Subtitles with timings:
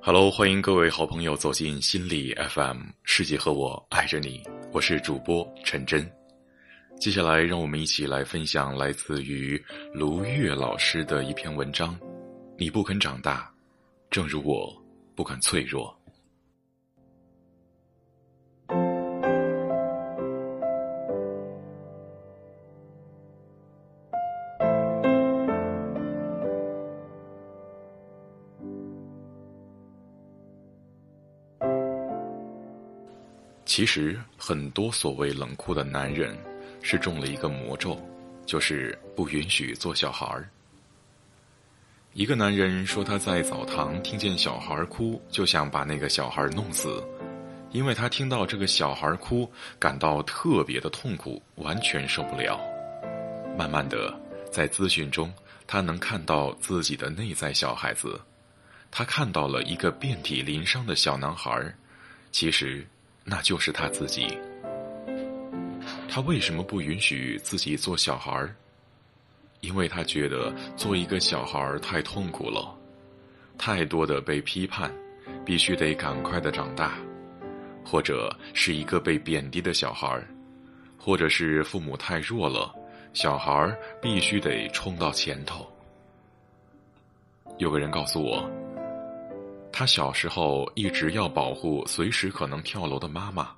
[0.00, 6.08] Hello，欢迎各位好朋友走进心理 FM，世界和我爱着你，我是主播陈真。
[7.00, 9.62] 接下来，让我们一起来分享来自于
[9.92, 11.98] 卢月老师的一篇文章：
[12.56, 13.52] 你不肯长大，
[14.08, 14.72] 正如我
[15.16, 15.94] 不肯脆弱。
[33.78, 36.36] 其实，很多所谓冷酷的男人，
[36.82, 37.96] 是中了一个魔咒，
[38.44, 40.50] 就是不允许做小孩儿。
[42.12, 47.00] 一个男人说他在澡堂听见小孩哭，就想把那个小孩弄死，
[47.70, 49.48] 因为他听到这个小孩哭，
[49.78, 52.58] 感到特别的痛苦，完全受不了。
[53.56, 54.12] 慢慢的，
[54.50, 55.32] 在咨询中，
[55.68, 58.20] 他能看到自己的内在小孩子，
[58.90, 61.72] 他看到了一个遍体鳞伤的小男孩儿，
[62.32, 62.84] 其实。
[63.30, 64.38] 那就是他自己。
[66.08, 68.56] 他为什么不允许自己做小孩儿？
[69.60, 72.74] 因为他觉得做一个小孩儿太痛苦了，
[73.58, 74.90] 太多的被批判，
[75.44, 76.94] 必须得赶快的长大，
[77.84, 80.26] 或者是一个被贬低的小孩儿，
[80.96, 82.74] 或者是父母太弱了，
[83.12, 85.70] 小孩儿必须得冲到前头。
[87.58, 88.48] 有个人告诉我。
[89.78, 93.54] 他小时候一直要保护随时可能跳楼的妈妈，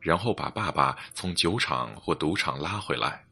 [0.00, 3.24] 然后把爸爸从酒厂或赌场拉回来。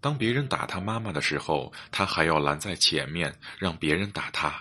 [0.00, 4.54] 当别人打他妈妈的时候，他还要拦在前面，让别人打他。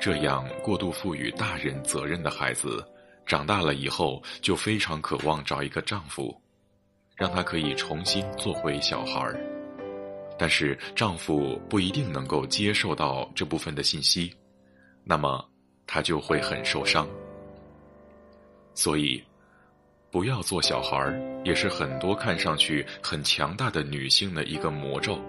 [0.00, 2.86] 这样过度赋予大人责任的孩子，
[3.26, 6.40] 长大了以后就非常渴望找一个丈夫，
[7.16, 9.40] 让他可以重新做回小孩儿。
[10.38, 14.32] 但是丈夫不一定能够接受到这部分的信息，
[15.02, 15.49] 那么。
[15.92, 17.04] 他就会很受伤，
[18.74, 19.20] 所以，
[20.08, 25.20] 不要做小孩儿，也是很多看上去很强大的女性的一个魔咒。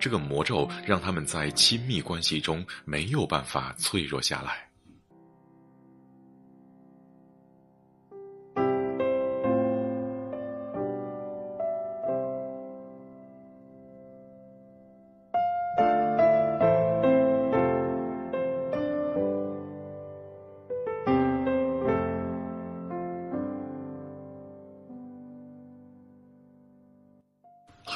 [0.00, 4.71] 这个魔咒让他们在亲密关系中没有办法脆弱下来。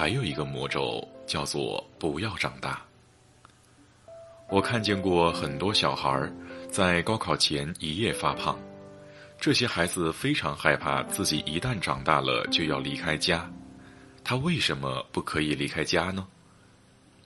[0.06, 2.80] 还有一个魔咒叫做“不要长大”。
[4.48, 6.32] 我看见过很多小孩
[6.70, 8.56] 在高考前一夜发胖，
[9.40, 13.50] 这些孩子非常害怕自己一旦长大了就要离开家。
[14.22, 16.24] 他为什么不可以离开家呢？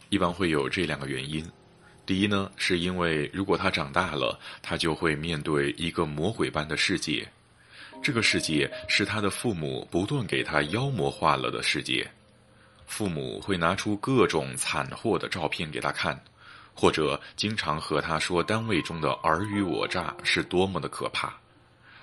[0.08, 1.46] 一般会有这两个原因：
[2.06, 7.28] 第一呢，是因为如果他长大了，他就会面对一个魔鬼般的世界，
[8.02, 12.10] 这个世界是他的父母不断给他妖魔化了的世界。
[12.90, 16.20] 父母会拿出各种惨祸的照片给他看，
[16.74, 21.32] 或者经常和他说单位中的尔虞我诈是多么的可怕。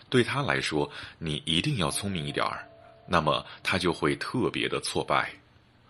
[0.10, 0.90] 对他来说，
[1.20, 2.66] 你一定要聪明一点儿，
[3.06, 5.30] 那么他就会特别的挫败。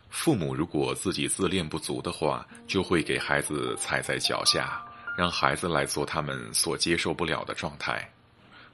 [0.09, 4.83] 父母如果自己自恋不足的话，就会给孩子踩在脚下，
[5.15, 8.11] 让孩子来做他们所接受不了的状态。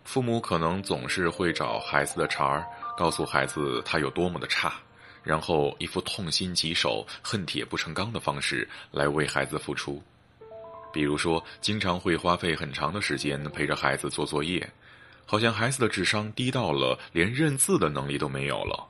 [0.06, 2.66] 父母可能总是会找孩子的茬儿，
[2.98, 4.74] 告诉孩子他有多么的差。
[5.24, 10.04] 然后一副痛心疾首、恨铁不成钢的方式来为孩子付出，
[10.92, 14.70] 比如说，经常会花费很长的时间陪着孩子做作业，
[15.26, 18.86] 好像孩子的智商低到了连认字的能力都没有了。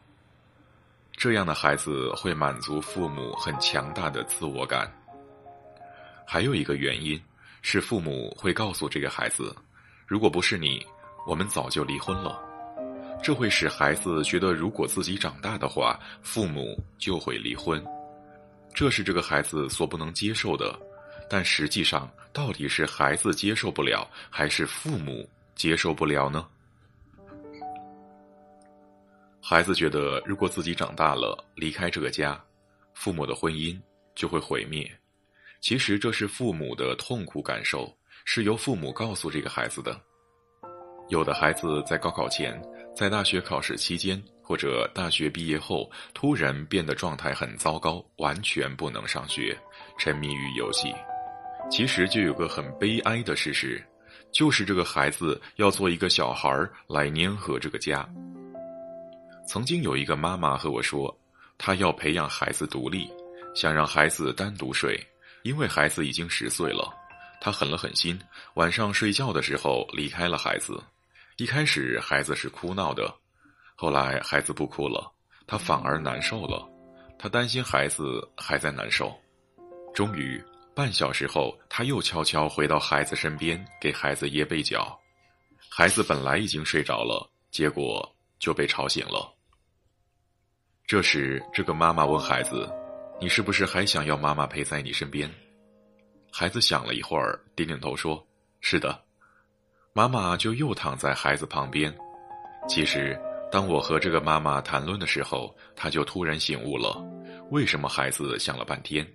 [1.15, 4.91] 这样的孩子会满足父母很强大的自我感。
[6.25, 7.21] 还有一个原因
[7.61, 9.55] 是，父母会告诉这个孩子
[10.07, 10.83] ：“如果不是你，
[11.27, 12.41] 我们早就离婚了。”
[13.23, 17.81] 这会使孩子觉得，如果自己长大的话，父母就会离婚，
[18.73, 20.77] 这是这个孩子所不能接受的。
[21.29, 25.25] 但实际上，到底是孩子接受不了，还是父母
[25.55, 26.45] 接受不了呢？
[29.41, 32.37] 孩子觉得，如果自己长大了，离开这个家，
[32.93, 33.79] 父母的婚姻
[34.15, 34.85] 就会毁灭。
[35.61, 37.89] 其实，这是父母的痛苦感受，
[38.25, 39.97] 是由父母告诉这个孩子的。
[41.07, 42.61] 有的孩子在高考前。
[42.95, 49.57] 在大学考试期间，或者大学毕业后，突然变得状态很糟糕，完全不能上学，
[49.97, 50.93] 沉迷于游戏。
[51.71, 53.83] 其实就有个很悲哀的事实，
[54.31, 58.07] 就是这个孩子要做一个小孩儿来粘合这个家。
[59.47, 61.13] 曾经有一个妈妈和我说，
[61.57, 63.09] 她要培养孩子独立，
[63.55, 64.99] 想让孩子单独睡，
[65.41, 66.93] 因为孩子已经十岁了，
[67.41, 68.19] 他狠了狠心，
[68.53, 70.79] 晚上睡觉的时候离开了孩子。
[71.37, 73.11] 一开始孩子是哭闹的，
[73.75, 75.11] 后来孩子不哭了，
[75.47, 76.69] 他反而难受了。
[77.17, 79.11] 他担心孩子还在难受。
[79.95, 80.43] 终于，
[80.75, 84.95] 半小时后，他又悄悄回到孩子身边，给孩子掖被角。
[85.69, 89.33] 孩子本来已经睡着了，结果就被吵醒了。
[90.85, 92.69] 这时，这个妈妈问孩子
[93.19, 95.27] ：“你是不是还想要妈妈陪在你身边？”
[96.31, 98.23] 孩子想了一会儿，点点头说
[98.61, 99.02] ：“是的。”
[99.95, 101.95] 妈妈就又躺在孩子旁边。
[102.67, 103.15] 其实，
[103.51, 106.99] 当我和这个妈妈谈论的时候，她就突然醒悟了：
[107.51, 109.07] 为什么孩子想了半天？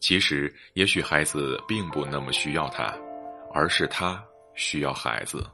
[0.00, 2.96] 其实，也许孩子并不那么需要他，
[3.52, 4.24] 而是他
[4.54, 5.46] 需要孩子。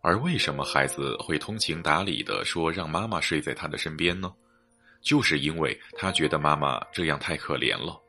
[0.00, 4.32] 而为什么孩子会通情达理的说让妈妈睡在他的身边呢？
[5.02, 8.00] 就是因为他觉得妈妈这样太可怜了。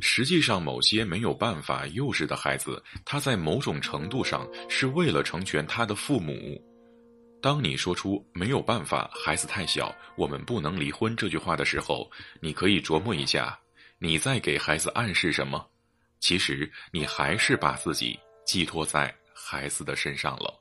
[0.00, 6.62] 实际上，某些没有办法幼稚的孩子，他在某种程度上是为了成全他的父母。
[7.40, 12.10] 当你说出“没有办法，孩子太小，我们不能离婚”这句话的时候，
[12.40, 13.58] 你可以琢磨一下，
[13.98, 15.64] 你在给孩子暗示什么？
[16.20, 20.57] 其实，你还是把自己寄托在孩子的身上了。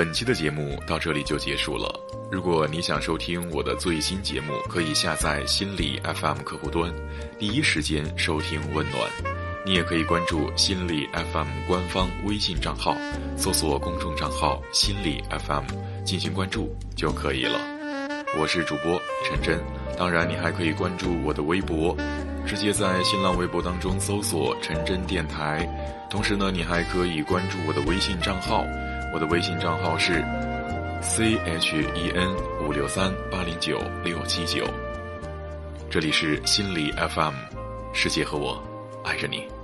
[0.00, 1.94] 本期的节目到这里就结束了。
[2.32, 6.90] 如果你想收听我的最新节目，可以下载心理 FM 客户端，
[7.38, 9.10] 第一时间收听温暖。
[9.62, 12.96] 你也可以关注心理 FM 官方微信账号，
[13.36, 15.66] 搜索公众账号“心理 FM”
[16.02, 17.60] 进行关注就可以了。
[18.38, 18.98] 我是主播
[19.28, 19.60] 陈真，
[19.98, 21.94] 当然你还可以关注我的微博，
[22.46, 25.68] 直接在新浪微博当中搜索“陈真电台”。
[26.08, 28.64] 同时呢，你还可以关注我的微信账号。
[29.12, 30.24] 我的微信账号是
[31.02, 34.64] c h e n 五六三八零九六七九，
[35.90, 37.34] 这里是心理 FM，
[37.92, 38.62] 世界和我
[39.04, 39.59] 爱着你。